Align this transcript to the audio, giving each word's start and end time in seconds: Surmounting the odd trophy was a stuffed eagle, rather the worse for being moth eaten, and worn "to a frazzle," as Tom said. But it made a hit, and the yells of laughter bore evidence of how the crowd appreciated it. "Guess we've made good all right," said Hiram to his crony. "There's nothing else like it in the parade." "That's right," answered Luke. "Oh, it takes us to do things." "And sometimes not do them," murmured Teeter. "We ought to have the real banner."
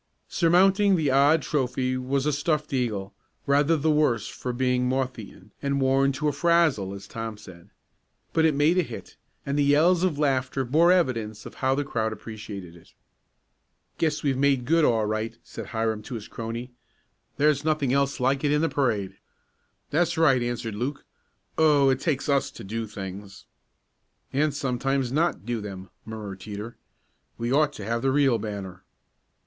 Surmounting 0.29 0.95
the 0.95 1.11
odd 1.11 1.43
trophy 1.43 1.95
was 1.95 2.25
a 2.25 2.33
stuffed 2.33 2.73
eagle, 2.73 3.13
rather 3.45 3.77
the 3.77 3.91
worse 3.91 4.27
for 4.27 4.51
being 4.51 4.89
moth 4.89 5.19
eaten, 5.19 5.51
and 5.61 5.79
worn 5.79 6.11
"to 6.11 6.27
a 6.27 6.31
frazzle," 6.31 6.91
as 6.95 7.05
Tom 7.07 7.37
said. 7.37 7.69
But 8.33 8.43
it 8.43 8.55
made 8.55 8.79
a 8.79 8.81
hit, 8.81 9.15
and 9.45 9.59
the 9.59 9.63
yells 9.63 10.03
of 10.03 10.17
laughter 10.17 10.65
bore 10.65 10.91
evidence 10.91 11.45
of 11.45 11.53
how 11.61 11.75
the 11.75 11.83
crowd 11.85 12.11
appreciated 12.13 12.75
it. 12.75 12.95
"Guess 13.99 14.23
we've 14.23 14.39
made 14.39 14.65
good 14.65 14.83
all 14.83 15.05
right," 15.05 15.37
said 15.43 15.67
Hiram 15.67 16.01
to 16.01 16.15
his 16.15 16.27
crony. 16.27 16.71
"There's 17.37 17.63
nothing 17.63 17.93
else 17.93 18.19
like 18.19 18.43
it 18.43 18.51
in 18.51 18.61
the 18.63 18.69
parade." 18.69 19.19
"That's 19.91 20.17
right," 20.17 20.41
answered 20.41 20.73
Luke. 20.73 21.05
"Oh, 21.59 21.89
it 21.91 21.99
takes 21.99 22.27
us 22.27 22.49
to 22.49 22.63
do 22.63 22.87
things." 22.87 23.45
"And 24.33 24.51
sometimes 24.51 25.11
not 25.11 25.45
do 25.45 25.61
them," 25.61 25.91
murmured 26.05 26.39
Teeter. 26.39 26.75
"We 27.37 27.51
ought 27.53 27.73
to 27.73 27.85
have 27.85 28.01
the 28.01 28.09
real 28.09 28.39
banner." 28.39 28.83